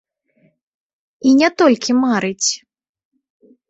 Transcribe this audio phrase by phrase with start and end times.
[1.27, 2.49] І не толькі марыць.